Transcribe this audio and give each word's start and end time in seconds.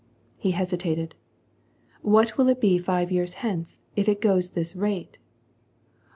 He 0.35 0.49
hesitated: 0.57 1.13
"What 2.01 2.35
will 2.35 2.47
it 2.47 2.59
be 2.59 2.79
five 2.79 3.09
yeart 3.09 3.33
hence, 3.33 3.81
if 3.95 4.09
it 4.09 4.19
goes 4.19 4.49
at 4.49 4.55
this 4.55 4.75
rate. 4.75 5.19